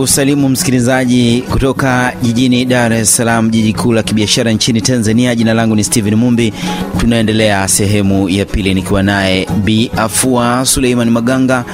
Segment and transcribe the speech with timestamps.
[0.00, 5.34] kusalimu msikilizaji kutoka jijini Dar es Salaam, jiji kuu la kibiashara nchini Tanzania.
[5.34, 6.52] Jina langu ni Steven Mumbi.
[6.98, 11.64] Tunaendelea sehemu ya pili nikiwa naye Bi Afua Suleiman Maganga,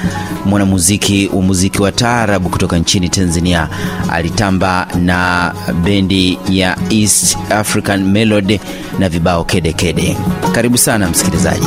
[0.47, 3.69] mwanamuziki wa muziki wa taarabu kutoka nchini Tanzania.
[4.13, 5.53] Alitamba na
[5.85, 8.61] bendi ya East African Melody
[8.99, 10.17] na vibao kedekede kede.
[10.53, 11.67] Karibu sana msikilizaji.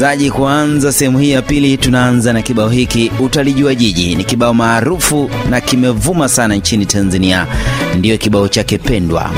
[0.00, 4.14] Msikilizaji, kuanza sehemu hii ya pili, tunaanza na kibao hiki utalijua jiji.
[4.16, 7.46] Ni kibao maarufu na kimevuma sana nchini Tanzania,
[7.98, 9.30] ndiyo kibao chake pendwa.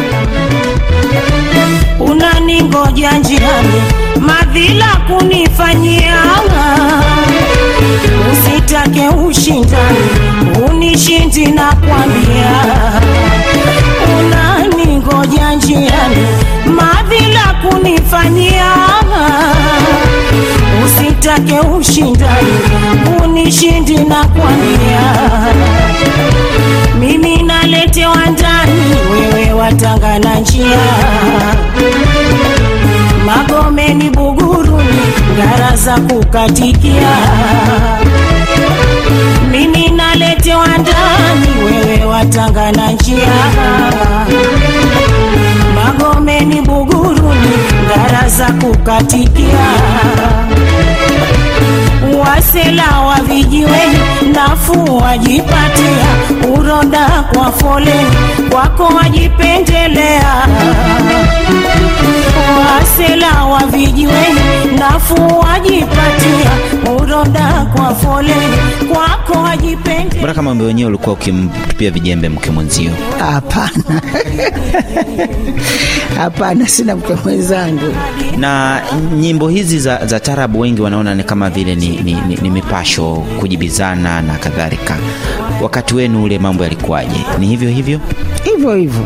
[2.00, 3.82] Unaningoja njiani,
[4.20, 6.22] madhila kunifanyia,
[8.32, 9.98] usitake ushindani,
[10.70, 12.52] unishindi na kwambia.
[14.20, 16.26] Unaningoja njiani,
[16.76, 18.72] madhila kunifanyia,
[21.32, 22.28] usitake ushinda
[23.24, 25.12] unishindi na kwambia.
[27.00, 30.78] Mimi naletewa ndani, wewe watanga na njia
[33.26, 35.00] Magomeni, Buguruni,
[35.34, 37.16] ngara za kukatikia.
[39.50, 43.32] Mimi naletewa ndani, wewe watanga na njia.
[45.74, 47.50] Magomeni, Buguruni,
[47.84, 49.72] ngara za kukatikia.
[52.26, 53.98] Wasela wa vijiweni,
[54.34, 56.06] nafuu wajipatia,
[56.58, 58.16] uronda kwa foleni,
[58.50, 60.32] kwako wajipendelea
[62.66, 64.40] wasela wa vijiweni
[64.78, 66.50] nafuu wajipatia
[66.90, 68.34] uronda kwa fole
[68.92, 70.18] kwako wajipende.
[70.18, 72.90] Mbona kama mbe wenyewe ulikuwa ukimtupia vijembe mke mwenzio?
[73.18, 74.02] Hapana,
[76.18, 77.94] hapana, sina mke mwenzangu.
[78.38, 78.80] Na
[79.18, 83.14] nyimbo hizi za, za tarabu wengi wanaona ni kama vile ni, ni, ni, ni mipasho,
[83.40, 84.96] kujibizana na kadhalika.
[85.62, 87.20] Wakati wenu ule mambo yalikuwaje?
[87.38, 88.00] Ni hivyo hivyo?
[88.44, 89.04] Hivyo hivyo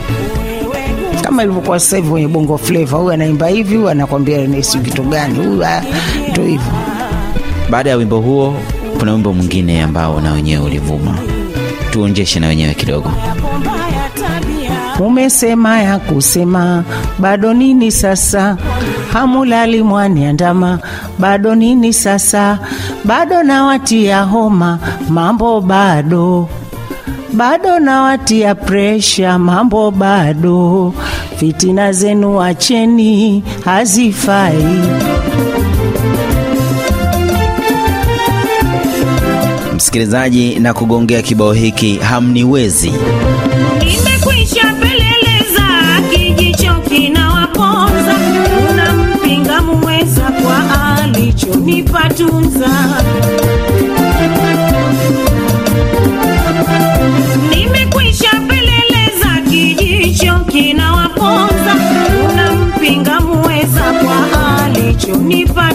[1.23, 5.39] kama ilivyokuwa sasa hivi kwenye bongo flava, huyu anaimba hivi, huyu anakwambia ni kitu gani,
[5.39, 5.65] huyu
[6.31, 6.96] ndio hivyo.
[7.71, 8.55] Baada ya wimbo huo,
[8.99, 11.15] kuna wimbo mwingine ambao na wenyewe ulivuma,
[11.91, 13.11] tuonjeshe na wenyewe kidogo.
[15.01, 16.85] Umesema ya kusema
[17.19, 18.57] bado nini sasa,
[19.13, 20.79] hamulali mwaniandama
[21.19, 22.59] bado nini sasa,
[23.05, 24.79] bado nawatia homa
[25.09, 26.49] mambo bado.
[27.33, 30.95] Bado nawatia presha mambo bado,
[31.37, 34.81] fitina zenu acheni, hazifai.
[39.97, 42.93] Msikilizaji, na kugongea kibao hiki hamniwezi.
[43.79, 45.67] Nimekwisha peleleza,
[46.13, 48.15] kijicho kinawaponza,
[48.71, 52.69] unampinga muweza kwa alichonipa tunza.
[57.51, 61.75] Nimekwisha peleleza, kijicho kinawaponza,
[64.05, 65.73] kwa alichonipa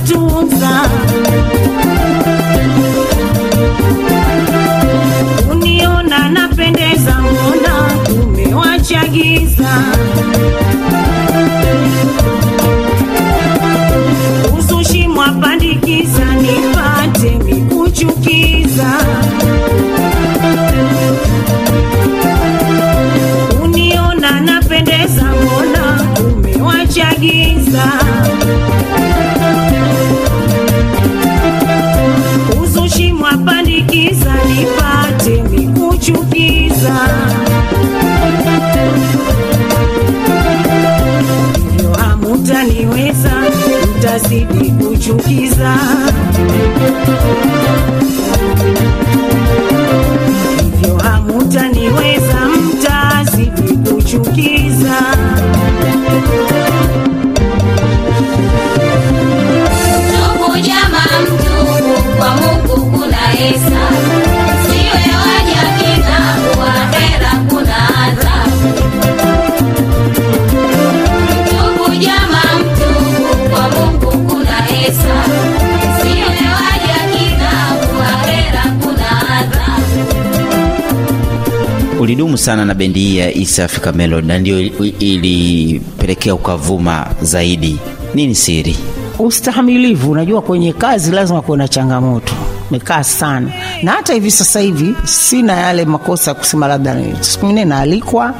[82.41, 84.59] sana na bendi hii ya East Africa Melody na ndio
[84.99, 87.77] ilipelekea ukavuma zaidi.
[88.13, 88.77] Nini siri?
[89.19, 90.11] Ustahamilivu.
[90.11, 92.33] Unajua, kwenye kazi lazima kuwe na changamoto.
[92.71, 93.51] mekaa sana,
[93.83, 98.33] na hata hivi sasa hivi sina yale makosa ya kusema labda siku nyingine naalikwa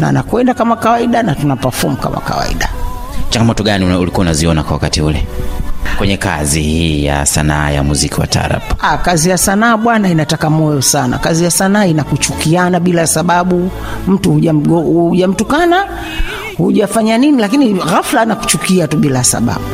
[0.00, 2.68] na nakwenda kama kawaida na tuna perform kama kawaida.
[3.30, 5.26] Changamoto gani ulikuwa unaziona kwa wakati ule
[5.98, 8.62] kwenye kazi hii ya sanaa ya muziki wa tarab?
[8.80, 11.18] Ah, kazi ya sanaa bwana inataka moyo sana.
[11.18, 13.70] Kazi ya sanaa inakuchukiana bila sababu,
[14.08, 15.84] mtu hujamtukana
[16.56, 19.64] hujafanya nini, lakini ghafla anakuchukia tu bila sababu,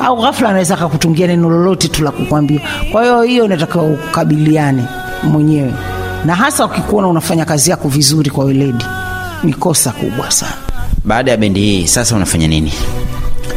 [0.00, 2.60] au ghafla anaweza akakutungia neno lolote tu la kukwambia.
[2.92, 4.84] Kwa hiyo hiyo inataka ukabiliane
[5.22, 5.74] mwenyewe,
[6.24, 8.84] na hasa ukikuona unafanya kazi yako vizuri kwa weledi,
[9.42, 10.52] ni kosa kubwa sana.
[11.04, 12.72] Baada ya bendi hii sasa unafanya nini?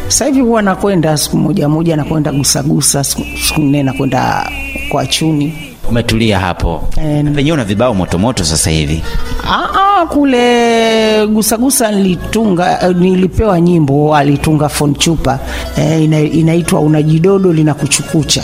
[0.07, 3.23] Sasa hivi huwa nakwenda siku moja moja, nakwenda gusagusa, siku
[3.61, 4.51] nne nakwenda
[4.89, 5.53] kwa chuni
[5.89, 9.01] Umetulia hapo Eh, Na penyewe una vibao motomoto sasa hivi.
[9.49, 15.39] Aa, kule gusagusa nilitunga eh, nilipewa nyimbo alitunga Fon Chupa
[15.77, 18.43] eh, ina, inaitwa unajidodo linakuchukucha.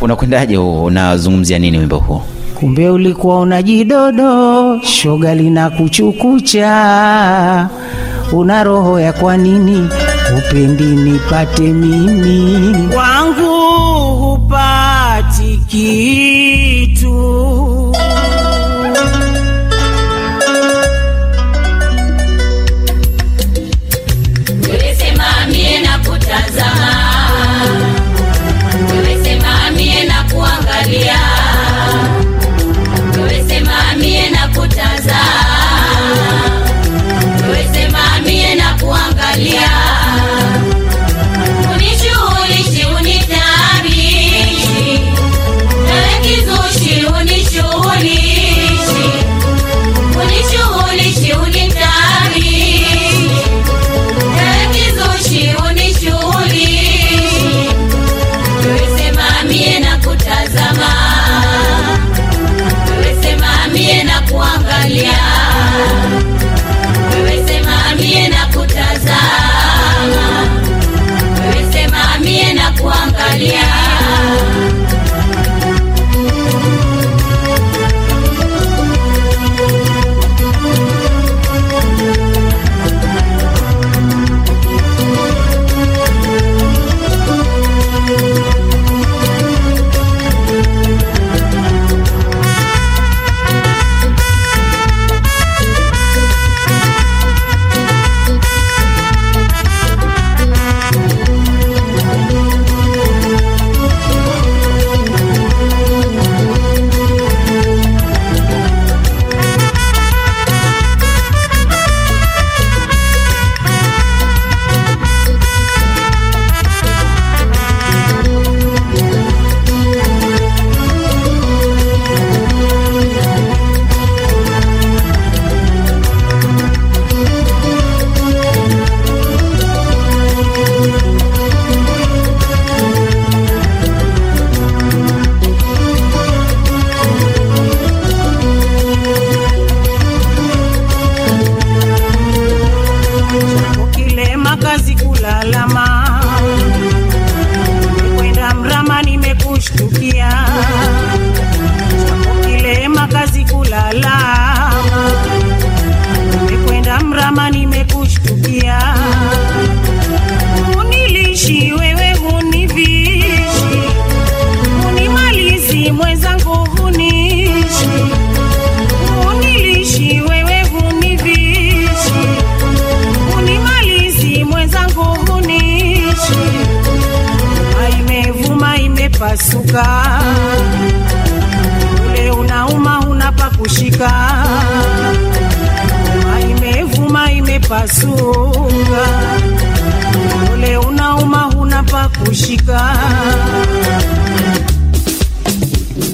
[0.00, 0.84] Unakwendaje huo?
[0.84, 2.22] Unazungumzia nini wimbo huo?
[2.54, 6.68] Kumbe ulikuwa unajidodo shoga linakuchukucha,
[8.32, 9.88] una roho ya kwa nini
[10.38, 12.88] upendi nipate mimi?
[12.96, 13.60] Wangu
[14.20, 17.10] hupati kitu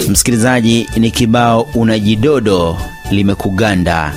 [0.09, 2.79] Msikilizaji, ni kibao unajidodo
[3.11, 4.13] limekuganda.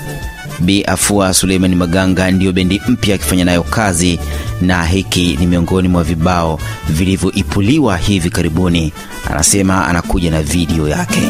[0.60, 4.20] Bi Afua Suleimani Maganga ndiyo bendi mpya akifanya nayo kazi,
[4.62, 8.94] na hiki ni miongoni mwa vibao vilivyoipuliwa hivi karibuni.
[9.32, 11.22] Anasema anakuja na video yake.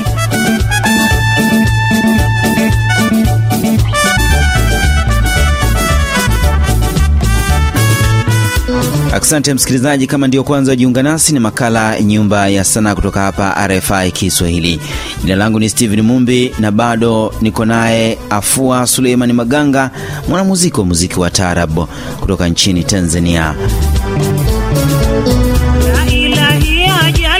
[9.14, 14.12] Asante msikilizaji, kama ndio kwanza jiunga nasi, ni makala Nyumba ya Sanaa kutoka hapa RFI
[14.12, 14.80] Kiswahili.
[15.24, 19.92] Jina langu ni Steven Mumbi na bado niko naye Afua Suleimani Maganga,
[20.28, 21.80] mwanamuziki wa muziki wa taarab
[22.20, 23.56] kutoka nchini Tanzania.
[25.96, 27.40] La ilahi ya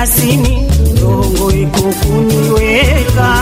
[0.00, 0.64] kilasini,
[1.02, 3.36] rongo iko kuniweka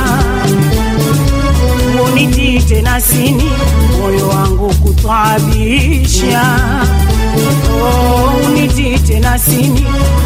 [1.96, 2.60] moniti
[4.00, 6.42] moyo wangu kutwabisha
[8.44, 9.38] moniti oh, tena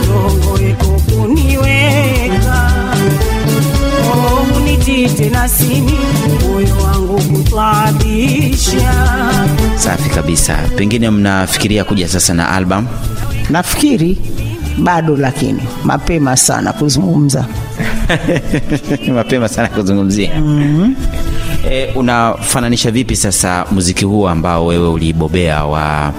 [0.09, 2.71] rongo iko kuniweka
[4.13, 5.09] oh, moniti
[6.49, 8.95] moyo wangu kutwabisha.
[9.77, 10.57] Safi kabisa.
[10.77, 12.87] Pengine mnafikiria kuja sasa na album?
[13.51, 14.17] Nafikiri
[14.79, 17.45] bado lakini mapema sana kuzungumza
[19.15, 20.31] mapema sana kuzungumzia.
[21.71, 26.13] E, unafananisha vipi sasa muziki huu ambao wewe ulibobea wa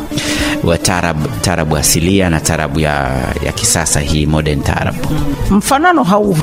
[0.63, 3.11] wa tarab, tarabu asilia na tarabu ya,
[3.45, 4.95] ya kisasa hii modern tarab?
[5.51, 6.37] mfanano hau-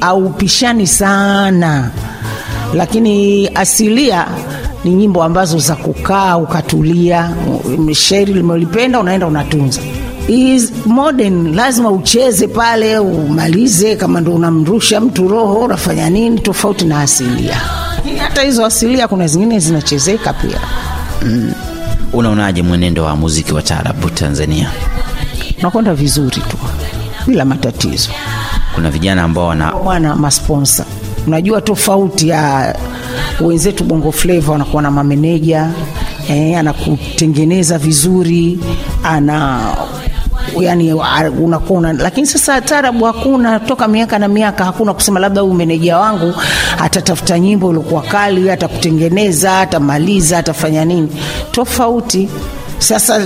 [0.00, 1.90] haupishani sana
[2.74, 4.26] lakini asilia
[4.84, 7.30] ni nyimbo ambazo za kukaa ukatulia
[7.92, 9.80] shairi limelipenda unaenda unatunza
[10.28, 17.00] Is modern lazima ucheze pale umalize kama ndo unamrusha mtu roho unafanya nini tofauti na
[17.00, 17.56] asilia.
[18.18, 20.60] Hata hizo asilia kuna zingine zinachezeka pia.
[22.12, 24.70] Unaonaje mwenendo wa muziki wa taarabu Tanzania?
[25.58, 26.56] unakwenda vizuri tu
[27.26, 28.10] bila matatizo.
[28.74, 30.84] Kuna vijana ambao wana bwana masponsa
[31.26, 32.74] unajua tofauti ya
[33.40, 35.70] wenzetu bongo flava wanakuwa na mameneja
[36.28, 38.58] eh, anakutengeneza vizuri
[39.04, 39.60] ana
[40.60, 40.92] yani
[41.42, 46.34] unakuwa lakini sasa tarabu hakuna toka miaka na miaka hakuna kusema labda huyu meneja wangu
[46.78, 51.08] atatafuta nyimbo iliokuwa kali atakutengeneza atamaliza atafanya nini.
[51.50, 52.28] Tofauti
[52.78, 53.20] sasa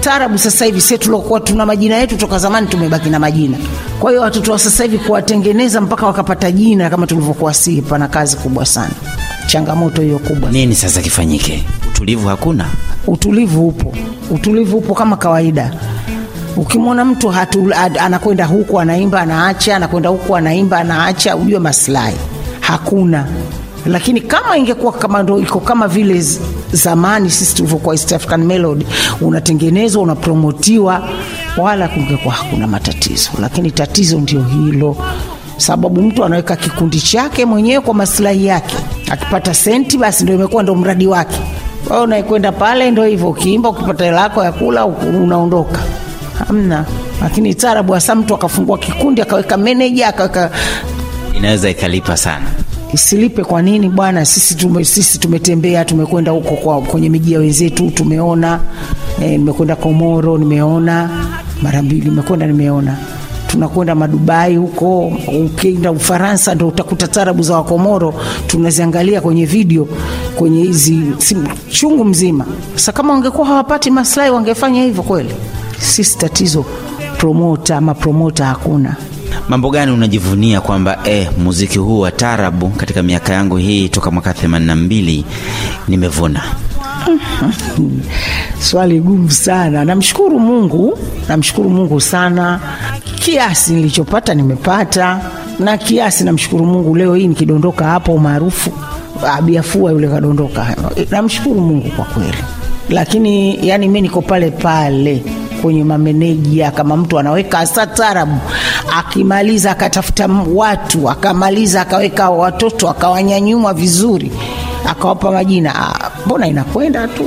[0.00, 3.56] tarabu sasa hivi sie tuliokuwa tuna majina yetu toka zamani tumebaki na majina.
[4.00, 8.36] Kwa hiyo watoto wa sasa hivi kuwatengeneza mpaka wakapata jina kama tulivyokuwa si pana kazi
[8.36, 8.90] kubwa sana.
[9.46, 10.50] Changamoto hiyo kubwa.
[10.50, 11.64] Nini sasa kifanyike?
[11.88, 12.66] Utulivu hakuna.
[13.06, 13.94] utulivu upo.
[14.30, 15.72] Utulivu upo kama kawaida
[16.56, 17.70] ukimwona mtu hatu,
[18.00, 22.16] anakwenda huku anaimba anaacha anakwenda huku anaimba anaacha ujue maslahi.
[22.60, 23.26] Hakuna.
[23.86, 26.24] Lakini kama ingekuwa kama ndo iko kama vile
[26.72, 28.86] zamani sisi tulivyokuwa East African Melody
[29.20, 31.08] unatengenezwa unapromotiwa
[31.58, 33.30] wala kungekuwa hakuna matatizo.
[33.40, 34.96] Lakini tatizo ndio hilo.
[35.56, 38.76] Sababu mtu anaweka kikundi chake mwenyewe kwa maslahi yake.
[39.10, 41.36] Akipata senti basi ndo imekuwa ndo mradi wake.
[41.90, 43.28] Wewe unaikwenda pale ndo hivyo.
[43.28, 45.80] Ukiimba ukipata hela yako ya kula unaondoka
[46.38, 46.84] hamna.
[47.22, 50.50] Lakini tarabu hasa mtu akafungua kikundi akaweka meneja akaweka
[51.36, 52.44] Inaweza ikalipa sana.
[52.92, 54.24] isilipe kwa nini bwana?
[54.24, 58.60] Sisi, tume, sisi tumetembea tumekwenda huko kwa, kwenye miji ya wenzetu tumeona.
[59.22, 61.10] E, nimekwenda komoro nimeona.
[61.62, 62.96] Mara mbili nimekwenda nimeona.
[63.46, 65.12] Tunakwenda madubai huko.
[65.44, 68.14] Ukienda ufaransa ndo utakuta tarabu za wakomoro.
[68.46, 69.88] Tunaziangalia kwenye video
[70.36, 71.00] kwenye hizi
[71.70, 72.46] chungu mzima.
[72.74, 75.34] Sasa kama wangekuwa hawapati maslahi wangefanya hivyo kweli
[75.80, 76.64] sisi tatizo
[77.18, 78.96] promota ama promota hakuna.
[79.48, 84.32] Mambo gani unajivunia kwamba eh, muziki huu wa tarabu katika miaka yangu hii toka mwaka
[84.32, 85.24] 82
[85.88, 86.42] nimevuna?
[88.70, 89.84] swali gumu sana.
[89.84, 92.60] Namshukuru mungu namshukuru mungu sana.
[93.14, 95.20] Kiasi nilichopata nimepata
[95.58, 98.70] na kiasi namshukuru mungu leo hii nikidondoka hapo umaarufu
[99.36, 100.76] abiafua yule kadondoka.
[101.10, 102.38] Namshukuru mungu kwa kweli.
[102.88, 105.22] Lakini yani mi niko pale pale
[105.62, 108.38] kwenye mameneja kama mtu anaweka hasa tarabu.
[108.98, 114.32] Akimaliza akatafuta watu akamaliza akaweka watoto akawanyanyuma vizuri
[114.88, 115.74] akawapa majina.
[115.76, 117.24] Ah, mbona inakwenda tu?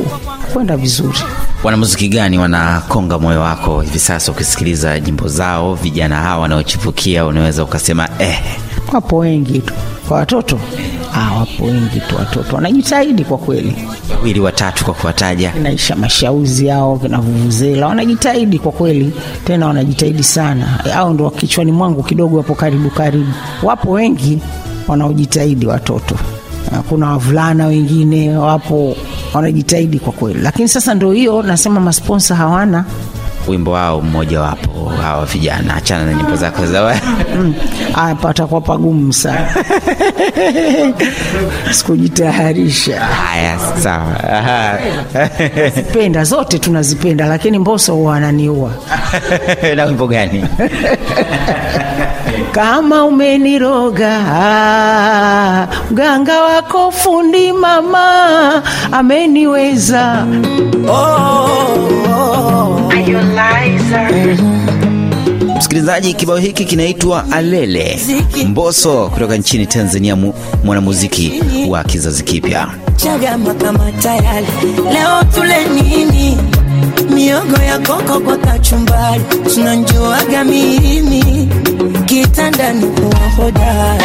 [0.53, 1.17] Kwenda vizuri.
[1.63, 5.75] Wanamuziki gani wanakonga moyo wako hivi sasa ukisikiliza nyimbo zao?
[5.75, 8.39] Vijana hawa wanaochipukia, unaweza ukasema eh,
[8.93, 9.73] wapo wengi tu.
[10.07, 10.59] Kwa watoto
[11.15, 12.55] ah, wapo wengi tu watoto.
[12.55, 13.75] Wanajitahidi kwa kweli.
[14.15, 15.53] Wawili watatu kwa kuwataja.
[15.63, 17.87] naisha mashauzi yao kina vuvuzela.
[17.87, 19.13] Wanajitahidi kwa kweli.
[19.45, 20.79] Tena wanajitahidi sana.
[20.95, 23.33] Au ndo kichwani mwangu kidogo wapo karibu karibu.
[23.63, 24.39] Wapo wengi
[24.87, 26.15] wanaojitahidi watoto.
[26.89, 28.95] Kuna wavulana wengine wapo
[29.33, 30.39] wanajitahidi kwa kweli.
[30.41, 32.85] Lakini sasa ndo hiyo nasema masponsa hawana.
[33.47, 37.01] Wimbo wao mmoja wapo hawa vijana, achana na nyimbo zako za
[37.35, 37.53] Mm,
[37.95, 38.15] ah,
[38.61, 39.49] pagumu sana
[41.71, 43.59] sikujitayarisha haya.
[43.83, 44.77] Sawa,
[45.93, 48.71] penda zote tunazipenda lakini mboso huwa ananiua.
[49.75, 50.45] Na wimbo gani?
[52.51, 54.19] kama umeniroga
[55.91, 60.25] mganga wako fundi mama ameniweza
[65.59, 67.99] Msikilizaji, kibao hiki kinaitwa Alele
[68.47, 70.17] mboso kutoka nchini Tanzania,
[70.63, 72.67] mwanamuziki wa kizazi kipya.
[72.95, 74.47] Chagama kama tayari.
[74.93, 76.37] Leo tule nini?
[77.13, 79.21] Miogo ya koko kwa kachumbari,
[79.53, 81.49] tunanjoaga mimi.
[82.05, 83.97] Kitandani kuwa hodara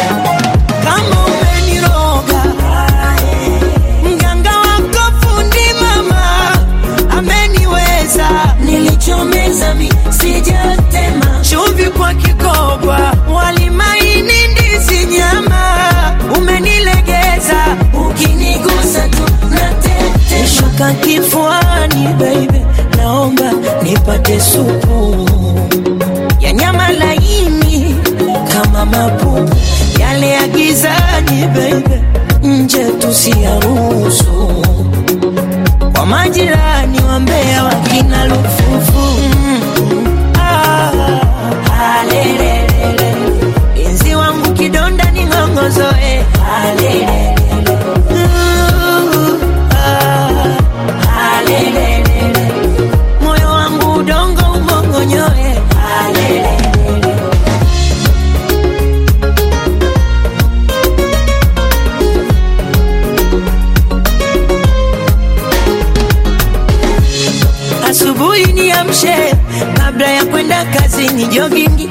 [0.83, 2.55] kama umeniroga
[8.65, 15.81] Nilichomeza mi sijatema chumvi kwa kikobwa, walimaini, ndizi, nyama,
[16.37, 17.77] umenilegeza
[18.09, 22.61] ukinigusa tu nateteshuka kifuani, baby,
[22.97, 23.51] naomba
[23.83, 25.29] nipate supu.
[26.39, 27.95] Ya nyama laini
[28.53, 29.55] kama mapupu
[29.99, 32.01] yale ya gizani, baby.
[69.95, 71.89] Kabla ya kwenda kazini jogingi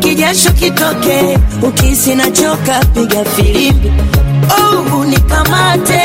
[0.00, 3.92] kijasho kitoke ukisi nachoka piga filimbi.
[4.50, 6.02] Oh, unikamate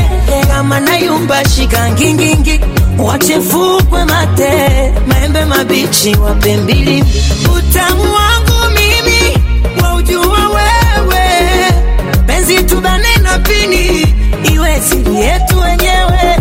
[0.48, 2.60] kama nayumba shika ngingingi
[3.00, 7.24] wachefukwe mate maembe mabichi wape mbilimbi.
[7.58, 9.38] Utamu wangu mimi
[9.84, 11.72] waujua wewe
[12.28, 14.08] penzi tubane na pini
[14.54, 16.38] iwe siri yetu wenyewe.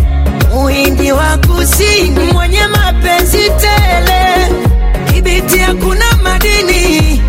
[0.54, 4.53] Muhindi wa kusini mwenye mapenzi tele
[5.54, 7.22] kibiti hakuna madini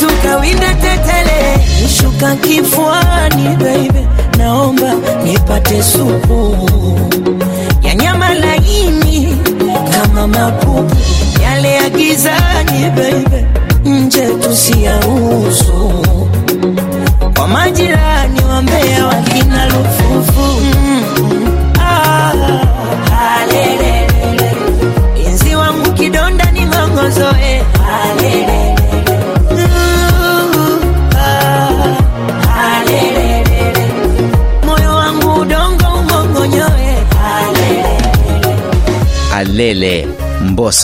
[0.00, 1.58] tukawinda tetele.
[1.82, 4.05] Nishuka kifuani baby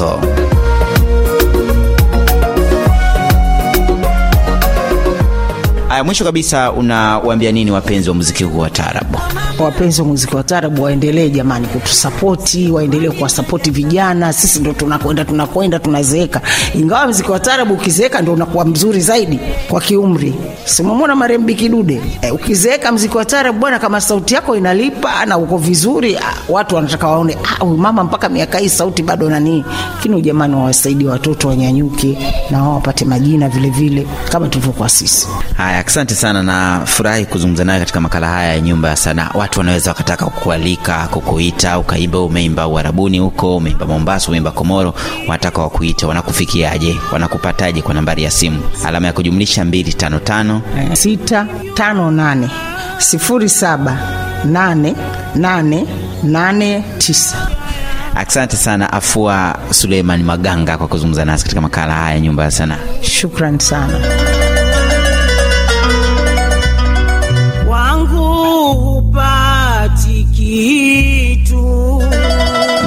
[0.03, 0.62] 走。
[5.93, 9.19] Aya, mwisho kabisa unawaambia nini wapenzi wa muziki huu wa tarabu?
[9.59, 14.33] wapenzi wa muziki wa tarabu waendelee jamani kutusapoti waendelee kuwasapoti vijana.
[14.33, 16.41] Sisi ndo tunakwenda tunakwenda tunazeeka.
[16.75, 20.35] Ingawa muziki wa tarabu ukizeeka ndo unakuwa mzuri zaidi kwa kiumri.
[20.65, 25.59] Simamona marembi kidude e, ukizeeka muziki wa tarabu bwana kama sauti yako inalipa na uko
[25.59, 30.23] vizuri ah, watu wanataka waone ah, huyu mama mpaka miaka hii sauti bado nanii lakini
[30.23, 32.19] jamani wawasaidie watoto wanyanyuke
[32.51, 35.29] na wao wapate majina vilevile vile kama tulivyokuwa sisi.
[35.57, 39.31] Haya, asante sana na furahi kuzungumza naye katika makala haya ya Nyumba ya Sanaa.
[39.35, 44.95] Watu wanaweza wakataka kukualika, kukuita, ukaimba, umeimba Uarabuni huko, umeimba Mombasa, umeimba Komoro,
[45.29, 46.97] wanataka wakuite, wanakufikiaje?
[47.13, 50.61] Wanakupataje kwa nambari ya simu alama ya kujumlisha 255
[50.95, 52.51] sita tano nane
[52.99, 53.99] sifuri saba
[54.45, 54.95] nane
[55.35, 55.87] nane
[56.23, 57.49] nane tisa.
[58.15, 62.79] Asante sana Afua Suleiman Maganga kwa kuzungumza nasi katika makala haya ya Nyumba ya Sanaa.
[63.03, 64.01] Shukran sana.
[70.53, 72.03] Kitu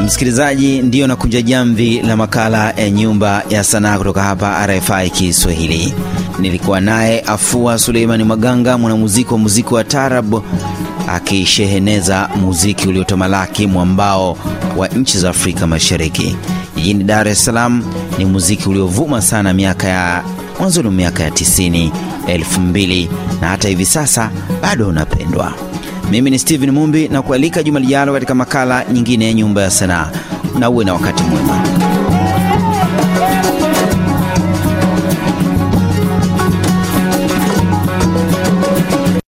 [0.05, 5.93] Msikilizaji, ndiyo nakunja jamvi la makala ya Nyumba ya Sanaa kutoka hapa RFI Kiswahili.
[6.39, 10.35] Nilikuwa naye Afua Suleimani Maganga, mwanamuziki wa muziki wa tarab,
[11.07, 14.37] akisheheneza muziki uliotamalaki mwambao
[14.77, 16.35] wa nchi za Afrika Mashariki.
[16.75, 17.83] Jijini Dar es Salaam
[18.17, 20.23] ni muziki uliovuma sana miaka ya
[20.59, 21.89] mwanzoni miaka ya 90,
[22.27, 23.07] 2000
[23.41, 25.53] na hata hivi sasa bado unapendwa.
[26.11, 30.11] Mimi ni Steven Mumbi na kualika juma lijalo katika makala nyingine ya Nyumba ya Sanaa,
[30.59, 31.63] na uwe na wakati mwema.